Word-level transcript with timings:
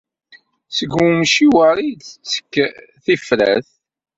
Seg 0.77 0.89
wemciweṛ 0.95 1.75
ay 1.79 1.91
d-tettekk 1.95 2.53
tifrat. 3.03 3.69